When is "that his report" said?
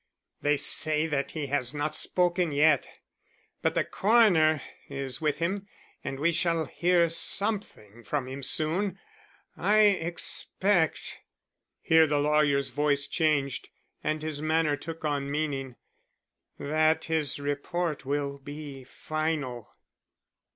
16.57-18.03